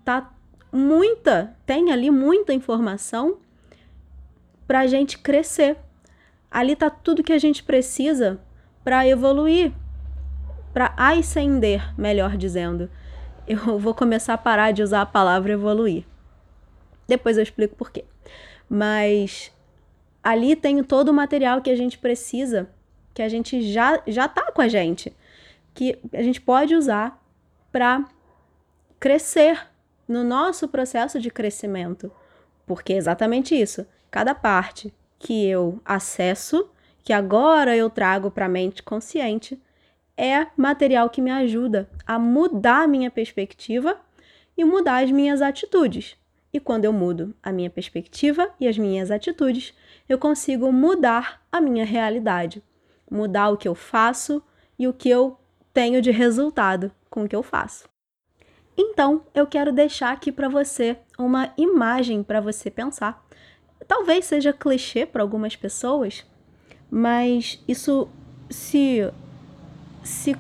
Tá 0.05 0.33
muita, 0.73 1.55
tem 1.67 1.93
ali 1.93 2.11
muita 2.11 2.55
informação 2.55 3.37
para 4.67 4.81
a 4.81 4.87
gente 4.87 5.19
crescer. 5.19 5.77
Ali 6.51 6.75
tá 6.75 6.89
tudo 6.89 7.23
que 7.23 7.33
a 7.33 7.39
gente 7.39 7.62
precisa 7.62 8.41
para 8.83 9.07
evoluir, 9.07 9.73
para 10.73 10.95
ascender, 10.97 11.95
melhor 11.97 12.37
dizendo. 12.37 12.91
Eu 13.47 13.79
vou 13.79 13.95
começar 13.95 14.35
a 14.35 14.39
parar 14.39 14.73
de 14.73 14.83
usar 14.83 15.03
a 15.03 15.07
palavra 15.07 15.53
evoluir. 15.53 16.05
Depois 17.07 17.37
eu 17.37 17.43
explico 17.43 17.77
por 17.77 17.91
quê. 17.91 18.05
Mas 18.69 19.53
ali 20.23 20.57
tem 20.57 20.83
todo 20.83 21.11
o 21.11 21.15
material 21.15 21.61
que 21.61 21.71
a 21.71 21.77
gente 21.77 21.99
precisa, 21.99 22.71
que 23.12 23.21
a 23.21 23.29
gente 23.29 23.61
já 23.71 24.03
já 24.07 24.27
tá 24.27 24.51
com 24.53 24.62
a 24.62 24.69
gente, 24.69 25.15
que 25.75 25.99
a 26.12 26.23
gente 26.23 26.41
pode 26.41 26.75
usar 26.75 27.23
para 27.71 28.07
crescer 29.02 29.66
no 30.06 30.23
nosso 30.23 30.68
processo 30.68 31.18
de 31.18 31.28
crescimento. 31.28 32.09
Porque 32.64 32.92
é 32.92 32.97
exatamente 32.97 33.52
isso. 33.52 33.85
Cada 34.09 34.32
parte 34.32 34.94
que 35.18 35.44
eu 35.44 35.80
acesso, 35.85 36.71
que 37.02 37.12
agora 37.12 37.76
eu 37.76 37.90
trago 37.90 38.30
para 38.30 38.47
a 38.47 38.49
mente 38.49 38.80
consciente, 38.80 39.61
é 40.16 40.47
material 40.56 41.11
que 41.11 41.21
me 41.21 41.32
ajuda 41.32 41.90
a 42.06 42.16
mudar 42.16 42.85
a 42.85 42.87
minha 42.87 43.11
perspectiva 43.11 44.00
e 44.56 44.64
mudar 44.64 45.02
as 45.02 45.11
minhas 45.11 45.42
atitudes. 45.42 46.16
E 46.52 46.61
quando 46.61 46.85
eu 46.85 46.92
mudo 46.92 47.35
a 47.42 47.50
minha 47.50 47.71
perspectiva 47.71 48.54
e 48.61 48.68
as 48.68 48.78
minhas 48.78 49.11
atitudes, 49.11 49.75
eu 50.09 50.16
consigo 50.16 50.71
mudar 50.71 51.42
a 51.50 51.61
minha 51.61 51.85
realidade, 51.85 52.62
mudar 53.11 53.49
o 53.49 53.56
que 53.56 53.66
eu 53.66 53.75
faço 53.75 54.40
e 54.78 54.87
o 54.87 54.92
que 54.92 55.11
eu 55.11 55.37
tenho 55.75 56.00
de 56.00 56.12
resultado 56.12 56.92
com 57.11 57.25
o 57.25 57.28
que 57.28 57.35
eu 57.35 57.42
faço. 57.42 57.91
Então, 58.76 59.23
eu 59.35 59.47
quero 59.47 59.73
deixar 59.73 60.12
aqui 60.12 60.33
para 60.33 60.49
você 60.49 60.97
uma 61.19 61.52
imagem 61.57 62.23
para 62.23 62.41
você 62.41 62.71
pensar. 62.71 63.25
Talvez 63.87 64.25
seja 64.25 64.52
clichê 64.52 65.05
para 65.05 65.23
algumas 65.23 65.57
pessoas, 65.57 66.25
mas 66.91 67.62
isso 67.67 68.09
se 68.49 69.11
se 70.02 70.37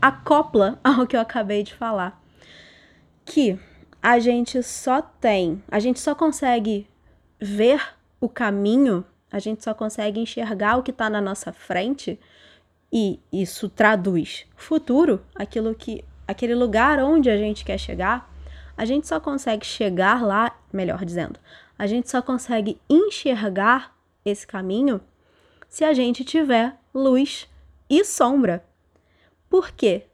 acopla 0.00 0.78
ao 0.84 1.06
que 1.06 1.16
eu 1.16 1.20
acabei 1.20 1.62
de 1.62 1.74
falar. 1.74 2.20
Que 3.24 3.58
a 4.02 4.18
gente 4.18 4.62
só 4.62 5.00
tem, 5.00 5.62
a 5.70 5.78
gente 5.78 6.00
só 6.00 6.14
consegue 6.14 6.88
ver 7.40 7.80
o 8.20 8.28
caminho, 8.28 9.04
a 9.30 9.38
gente 9.38 9.62
só 9.62 9.74
consegue 9.74 10.20
enxergar 10.20 10.76
o 10.76 10.82
que 10.82 10.90
está 10.90 11.08
na 11.08 11.20
nossa 11.20 11.52
frente 11.52 12.18
e 12.92 13.18
isso 13.32 13.68
traduz 13.68 14.44
futuro, 14.54 15.24
aquilo 15.34 15.74
que 15.74 16.04
aquele 16.32 16.54
lugar 16.54 16.98
onde 16.98 17.30
a 17.30 17.36
gente 17.36 17.64
quer 17.64 17.78
chegar, 17.78 18.30
a 18.76 18.84
gente 18.84 19.06
só 19.06 19.20
consegue 19.20 19.64
chegar 19.64 20.22
lá, 20.22 20.58
melhor 20.72 21.04
dizendo, 21.04 21.38
a 21.78 21.86
gente 21.86 22.10
só 22.10 22.20
consegue 22.20 22.80
enxergar 22.88 23.96
esse 24.24 24.46
caminho 24.46 25.00
se 25.68 25.84
a 25.84 25.92
gente 25.92 26.24
tiver 26.24 26.76
luz 26.94 27.48
e 27.88 28.04
sombra. 28.04 28.64
Por 29.48 29.70
quê? 29.70 30.06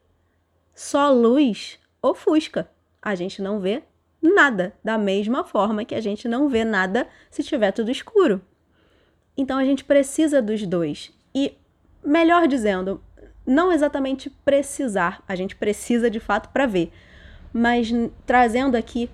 Só 0.75 1.11
luz 1.11 1.79
ofusca. 2.03 2.71
A 3.01 3.15
gente 3.15 3.41
não 3.41 3.61
vê 3.61 3.83
nada, 4.21 4.75
da 4.83 4.99
mesma 4.99 5.45
forma 5.45 5.85
que 5.85 5.95
a 5.95 6.01
gente 6.01 6.29
não 6.29 6.49
vê 6.49 6.65
nada 6.65 7.07
se 7.31 7.43
tiver 7.43 7.73
tudo 7.73 7.91
escuro. 7.91 8.41
Então 9.37 9.59
a 9.59 9.65
gente 9.65 9.85
precisa 9.85 10.43
dos 10.43 10.67
dois. 10.67 11.13
E 11.35 11.57
melhor 12.05 12.49
dizendo, 12.49 13.03
não 13.49 13.73
exatamente 13.73 14.28
precisar, 14.28 15.23
a 15.26 15.35
gente 15.35 15.57
precisa 15.57 16.11
de 16.11 16.21
fato 16.21 16.50
para 16.50 16.67
ver, 16.67 16.93
mas 17.50 17.88
trazendo 18.26 18.76
aqui 18.76 19.09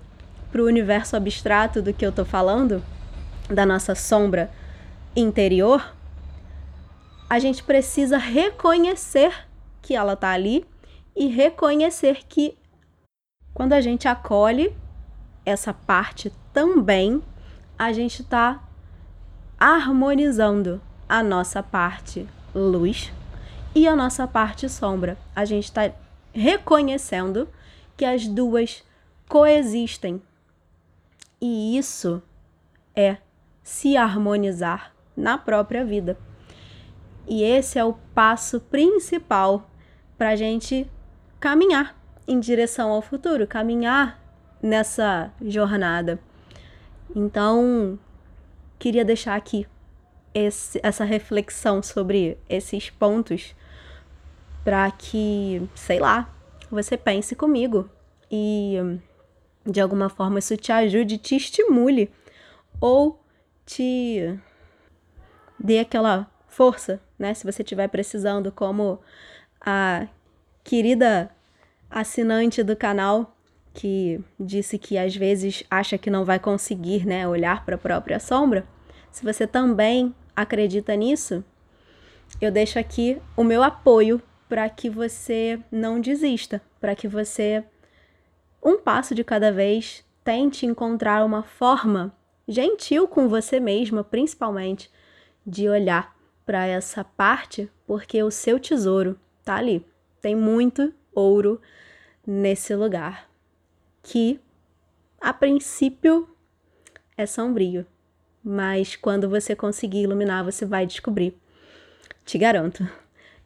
para 0.51 0.61
o 0.61 0.65
universo 0.65 1.15
abstrato 1.15 1.81
do 1.81 1.93
que 1.93 2.05
eu 2.05 2.09
estou 2.09 2.25
falando, 2.25 2.83
da 3.49 3.65
nossa 3.65 3.95
sombra 3.95 4.51
interior, 5.15 5.95
a 7.29 7.39
gente 7.39 7.63
precisa 7.63 8.17
reconhecer 8.17 9.31
que 9.81 9.95
ela 9.95 10.13
está 10.13 10.31
ali 10.31 10.65
e 11.15 11.27
reconhecer 11.27 12.25
que 12.27 12.57
quando 13.53 13.71
a 13.71 13.79
gente 13.79 14.05
acolhe 14.05 14.75
essa 15.45 15.73
parte 15.73 16.33
também, 16.51 17.23
a 17.79 17.93
gente 17.93 18.21
está 18.21 18.61
harmonizando 19.57 20.81
a 21.07 21.23
nossa 21.23 21.63
parte 21.63 22.27
luz 22.53 23.13
e 23.75 23.87
a 23.87 23.95
nossa 23.95 24.25
parte 24.25 24.69
sombra. 24.69 25.17
A 25.35 25.43
gente 25.43 25.65
está 25.65 25.91
reconhecendo 26.33 27.47
que 27.97 28.05
as 28.05 28.25
duas 28.25 28.83
coexistem. 29.27 30.21
E 31.41 31.77
isso 31.77 32.23
é 32.95 33.17
se 33.61 33.97
harmonizar 33.97 34.93
na 35.15 35.37
própria 35.37 35.83
vida. 35.83 36.17
E 37.27 37.43
esse 37.43 37.77
é 37.77 37.83
o 37.83 37.97
passo 38.13 38.61
principal 38.61 39.69
para 40.17 40.29
a 40.29 40.35
gente 40.35 40.89
caminhar 41.39 41.99
em 42.27 42.39
direção 42.39 42.91
ao 42.91 43.01
futuro, 43.01 43.45
caminhar 43.45 44.21
nessa 44.61 45.31
jornada. 45.41 46.17
Então, 47.13 47.99
queria 48.79 49.03
deixar 49.03 49.35
aqui 49.35 49.67
esse, 50.33 50.79
essa 50.81 51.03
reflexão 51.03 51.83
sobre 51.83 52.37
esses 52.49 52.89
pontos 52.89 53.55
para 54.65 54.89
que, 54.89 55.61
sei 55.75 55.99
lá, 55.99 56.33
você 56.71 56.97
pense 56.97 57.35
comigo 57.35 57.87
e 58.31 58.77
de 59.63 59.79
alguma 59.79 60.09
forma 60.09 60.39
isso 60.39 60.57
te 60.57 60.71
ajude, 60.71 61.19
te 61.19 61.35
estimule 61.35 62.11
ou 62.81 63.23
te 63.63 64.37
dê 65.59 65.77
aquela 65.77 66.29
força, 66.47 66.99
né? 67.17 67.33
Se 67.35 67.45
você 67.45 67.61
estiver 67.61 67.87
precisando, 67.89 68.51
como 68.51 68.99
a 69.61 70.07
querida 70.63 71.29
assinante 71.89 72.63
do 72.63 72.75
canal 72.75 73.37
que 73.71 74.19
disse 74.39 74.79
que 74.79 74.97
às 74.97 75.15
vezes 75.15 75.63
acha 75.69 75.95
que 75.95 76.09
não 76.09 76.25
vai 76.25 76.39
conseguir, 76.39 77.05
né, 77.05 77.27
olhar 77.27 77.63
para 77.65 77.75
a 77.75 77.77
própria 77.79 78.19
sombra. 78.19 78.65
Se 79.11 79.23
você 79.23 79.45
também 79.45 80.15
acredita 80.35 80.95
nisso, 80.95 81.43
eu 82.41 82.51
deixo 82.51 82.79
aqui 82.79 83.21
o 83.37 83.43
meu 83.43 83.61
apoio 83.61 84.19
para 84.47 84.69
que 84.69 84.89
você 84.89 85.59
não 85.71 85.99
desista, 85.99 86.61
para 86.79 86.95
que 86.95 87.07
você 87.07 87.63
um 88.63 88.77
passo 88.79 89.13
de 89.13 89.23
cada 89.23 89.51
vez 89.51 90.03
tente 90.23 90.65
encontrar 90.65 91.23
uma 91.23 91.43
forma 91.43 92.15
gentil 92.47 93.07
com 93.07 93.27
você 93.27 93.59
mesma, 93.59 94.03
principalmente, 94.03 94.91
de 95.45 95.69
olhar 95.69 96.15
para 96.45 96.65
essa 96.65 97.03
parte, 97.03 97.69
porque 97.85 98.21
o 98.23 98.31
seu 98.31 98.59
tesouro 98.59 99.19
tá 99.43 99.55
ali. 99.55 99.85
Tem 100.21 100.35
muito 100.35 100.93
ouro 101.13 101.61
nesse 102.25 102.75
lugar 102.75 103.29
que 104.01 104.39
a 105.21 105.33
princípio 105.33 106.27
é 107.17 107.25
sombrio, 107.25 107.85
mas 108.43 108.95
quando 108.95 109.29
você 109.29 109.55
conseguir 109.55 110.03
iluminar, 110.03 110.43
você 110.43 110.65
vai 110.65 110.85
descobrir. 110.85 111.35
Te 112.23 112.37
garanto. 112.37 112.87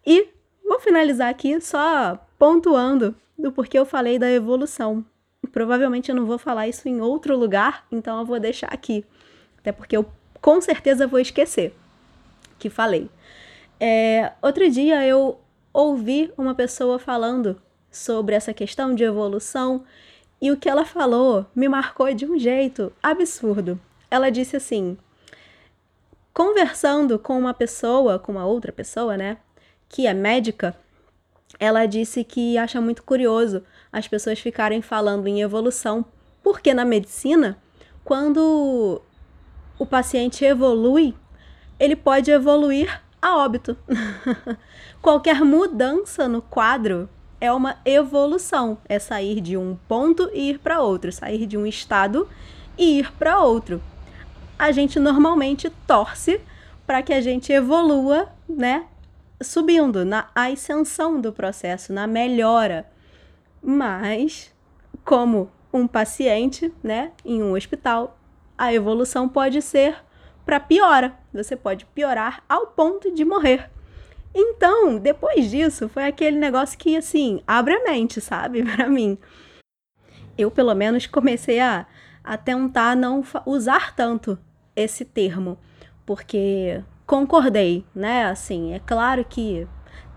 E 0.05 0.29
vou 0.69 0.79
finalizar 0.79 1.27
aqui 1.27 1.60
só 1.60 2.17
pontuando 2.38 3.15
do 3.38 3.51
porquê 3.51 3.79
eu 3.79 3.86
falei 3.86 4.19
da 4.19 4.32
evolução. 4.32 5.03
Provavelmente 5.51 6.10
eu 6.10 6.15
não 6.15 6.25
vou 6.25 6.38
falar 6.38 6.67
isso 6.67 6.88
em 6.88 7.01
outro 7.01 7.36
lugar, 7.36 7.86
então 7.91 8.19
eu 8.19 8.25
vou 8.25 8.39
deixar 8.39 8.67
aqui. 8.67 9.03
Até 9.58 9.71
porque 9.71 9.97
eu 9.97 10.05
com 10.39 10.62
certeza 10.62 11.08
vou 11.08 11.19
esquecer 11.19 11.75
que 12.60 12.69
falei. 12.69 13.10
É, 13.79 14.32
outro 14.41 14.69
dia 14.69 15.05
eu 15.08 15.39
ouvi 15.73 16.32
uma 16.38 16.53
pessoa 16.53 16.99
falando 16.99 17.60
sobre 17.91 18.36
essa 18.36 18.53
questão 18.53 18.93
de 18.93 19.03
evolução 19.03 19.84
e 20.41 20.51
o 20.51 20.58
que 20.58 20.69
ela 20.69 20.86
falou 20.86 21.45
me 21.55 21.67
marcou 21.67 22.13
de 22.13 22.25
um 22.25 22.38
jeito 22.38 22.93
absurdo. 23.01 23.79
Ela 24.12 24.29
disse 24.29 24.55
assim: 24.55 24.97
conversando 26.34 27.17
com 27.17 27.38
uma 27.39 27.53
pessoa, 27.53 28.19
com 28.19 28.34
uma 28.34 28.45
outra 28.45 28.71
pessoa, 28.71 29.17
né, 29.17 29.38
que 29.89 30.06
é 30.08 30.13
médica, 30.13 30.78
ela 31.60 31.86
disse 31.86 32.23
que 32.23 32.58
acha 32.58 32.80
muito 32.80 33.04
curioso 33.04 33.63
as 33.91 34.08
pessoas 34.08 34.39
ficarem 34.39 34.82
falando 34.82 35.28
em 35.28 35.41
evolução, 35.41 36.06
porque 36.43 36.73
na 36.73 36.86
medicina, 36.86 37.58
quando 38.04 39.02
o 39.78 39.86
paciente 39.86 40.45
evolui, 40.45 41.15
ele 41.80 41.95
pode 41.95 42.30
evoluir 42.30 43.02
a 43.21 43.38
óbito. 43.38 43.75
Qualquer 45.02 45.41
mudança 45.43 46.28
no 46.28 46.41
quadro 46.41 47.10
é 47.41 47.52
uma 47.52 47.78
evolução, 47.86 48.78
é 48.88 48.99
sair 48.99 49.41
de 49.41 49.58
um 49.58 49.78
ponto 49.88 50.30
e 50.34 50.52
ir 50.52 50.60
para 50.60 50.82
outro, 50.82 51.12
sair 51.12 51.45
de 51.45 51.58
um 51.58 51.65
estado 51.65 52.28
e 52.78 52.99
ir 52.99 53.12
para 53.13 53.39
outro. 53.39 53.82
A 54.58 54.71
gente 54.71 54.99
normalmente 54.99 55.69
torce 55.88 56.41
para 56.86 57.02
que 57.02 57.13
a 57.13 57.21
gente 57.21 57.52
evolua, 57.52 58.28
né, 58.47 58.86
subindo 59.41 60.04
na 60.04 60.30
ascensão 60.36 61.19
do 61.19 61.32
processo, 61.32 61.93
na 61.93 62.08
melhora. 62.08 62.89
Mas 63.62 64.54
como 65.04 65.52
um 65.71 65.88
paciente, 65.88 66.73
né, 66.84 67.12
em 67.23 67.41
um 67.41 67.54
hospital, 67.54 68.17
a 68.58 68.73
evolução 68.73 69.30
pode 69.30 69.62
ser 69.62 69.95
para 70.45 70.60
piora. 70.60 71.13
Você 71.34 71.56
pode 71.56 71.86
piorar 71.86 72.43
ao 72.49 72.67
ponto 72.67 73.13
de 73.13 73.23
morrer. 73.23 73.69
Então, 74.34 74.97
depois 74.97 75.49
disso, 75.49 75.89
foi 75.89 76.06
aquele 76.06 76.38
negócio 76.38 76.78
que, 76.78 76.95
assim, 76.95 77.41
abre 77.47 77.73
a 77.73 77.84
mente, 77.84 78.21
sabe? 78.21 78.63
para 78.75 78.88
mim. 78.88 79.17
Eu, 80.38 80.52
pelo 80.52 80.73
menos, 80.73 81.08
comecei 81.08 81.60
a, 81.60 81.86
a 82.23 82.38
tentar 82.38 82.95
não 82.95 83.23
usar 83.45 83.95
tanto 83.95 84.38
esse 84.75 85.04
termo, 85.04 85.58
porque 86.06 86.82
concordei, 87.09 87.83
né? 87.95 88.25
Assim, 88.25 88.71
é 88.75 88.77
claro 88.77 89.25
que 89.25 89.67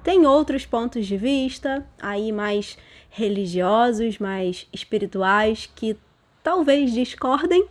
tem 0.05 0.26
outros 0.26 0.66
pontos 0.66 1.07
de 1.07 1.16
vista, 1.16 1.87
aí 1.98 2.31
mais 2.31 2.76
religiosos, 3.09 4.18
mais 4.18 4.68
espirituais, 4.70 5.70
que 5.74 5.96
talvez 6.42 6.92
discordem, 6.92 7.66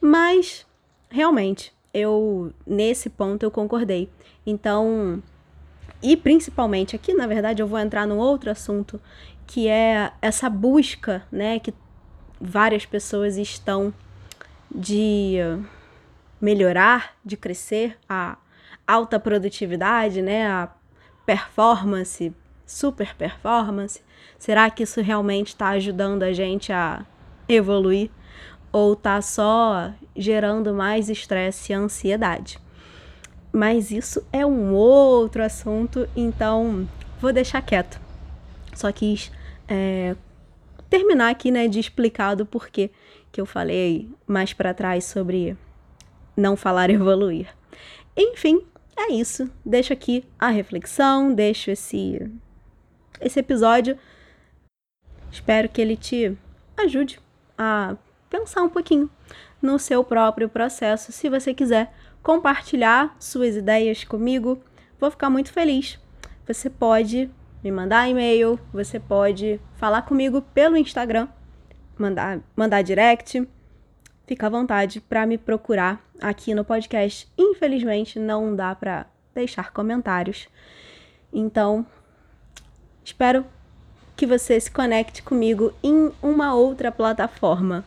mas 0.00 0.64
realmente 1.10 1.72
eu 1.92 2.54
nesse 2.64 3.10
ponto 3.10 3.42
eu 3.42 3.50
concordei. 3.50 4.08
Então, 4.46 5.20
e 6.00 6.16
principalmente 6.16 6.94
aqui, 6.94 7.14
na 7.14 7.26
verdade, 7.26 7.60
eu 7.60 7.66
vou 7.66 7.80
entrar 7.80 8.06
num 8.06 8.18
outro 8.18 8.48
assunto 8.48 9.00
que 9.44 9.66
é 9.66 10.12
essa 10.22 10.48
busca, 10.48 11.26
né, 11.32 11.58
que 11.58 11.74
várias 12.40 12.86
pessoas 12.86 13.36
estão 13.36 13.92
de 14.72 15.38
melhorar, 16.40 17.16
de 17.24 17.36
crescer 17.36 17.98
a 18.08 18.36
alta 18.86 19.18
produtividade, 19.18 20.22
né, 20.22 20.46
a 20.46 20.68
performance, 21.24 22.34
super 22.66 23.14
performance. 23.14 24.00
Será 24.38 24.68
que 24.70 24.82
isso 24.82 25.00
realmente 25.00 25.48
está 25.48 25.68
ajudando 25.70 26.22
a 26.22 26.32
gente 26.32 26.72
a 26.72 27.04
evoluir? 27.48 28.10
ou 28.72 28.96
tá 28.96 29.20
só 29.20 29.92
gerando 30.16 30.72
mais 30.72 31.10
estresse 31.10 31.72
e 31.72 31.74
ansiedade. 31.74 32.58
Mas 33.52 33.90
isso 33.90 34.26
é 34.32 34.46
um 34.46 34.72
outro 34.72 35.44
assunto, 35.44 36.08
então 36.16 36.88
vou 37.20 37.32
deixar 37.32 37.60
quieto. 37.60 38.00
Só 38.74 38.90
quis 38.90 39.30
é, 39.68 40.16
terminar 40.88 41.30
aqui, 41.30 41.50
né, 41.50 41.68
de 41.68 41.78
explicar 41.78 42.34
do 42.34 42.46
porquê 42.46 42.90
que 43.30 43.40
eu 43.40 43.46
falei 43.46 44.10
mais 44.26 44.54
para 44.54 44.72
trás 44.72 45.04
sobre 45.04 45.56
não 46.34 46.56
falar 46.56 46.88
evoluir. 46.90 47.46
Enfim, 48.16 48.62
é 49.02 49.12
isso. 49.12 49.50
Deixo 49.64 49.92
aqui 49.92 50.24
a 50.38 50.48
reflexão, 50.48 51.34
deixo 51.34 51.70
esse 51.70 52.30
esse 53.20 53.38
episódio. 53.38 53.96
Espero 55.30 55.68
que 55.68 55.80
ele 55.80 55.96
te 55.96 56.36
ajude 56.76 57.20
a 57.56 57.96
pensar 58.28 58.62
um 58.62 58.68
pouquinho 58.68 59.08
no 59.60 59.78
seu 59.78 60.02
próprio 60.02 60.48
processo. 60.48 61.12
Se 61.12 61.28
você 61.28 61.54
quiser 61.54 61.92
compartilhar 62.22 63.16
suas 63.18 63.56
ideias 63.56 64.04
comigo, 64.04 64.62
vou 64.98 65.10
ficar 65.10 65.30
muito 65.30 65.52
feliz. 65.52 65.98
Você 66.46 66.68
pode 66.68 67.30
me 67.62 67.70
mandar 67.70 68.08
e-mail, 68.08 68.58
você 68.72 68.98
pode 68.98 69.60
falar 69.76 70.02
comigo 70.02 70.42
pelo 70.42 70.76
Instagram, 70.76 71.28
mandar, 71.96 72.40
mandar 72.56 72.82
direct. 72.82 73.46
Fica 74.26 74.46
à 74.46 74.50
vontade 74.50 75.00
para 75.00 75.26
me 75.26 75.36
procurar 75.36 76.00
aqui 76.20 76.54
no 76.54 76.64
podcast. 76.64 77.28
Infelizmente, 77.36 78.18
não 78.18 78.54
dá 78.54 78.74
para 78.74 79.06
deixar 79.34 79.72
comentários. 79.72 80.48
Então, 81.32 81.84
espero 83.04 83.44
que 84.16 84.26
você 84.26 84.60
se 84.60 84.70
conecte 84.70 85.22
comigo 85.22 85.72
em 85.82 86.12
uma 86.22 86.54
outra 86.54 86.92
plataforma. 86.92 87.84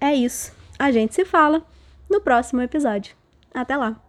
É 0.00 0.12
isso. 0.12 0.52
A 0.78 0.90
gente 0.90 1.14
se 1.14 1.24
fala 1.24 1.62
no 2.10 2.20
próximo 2.20 2.60
episódio. 2.60 3.14
Até 3.54 3.76
lá! 3.76 4.03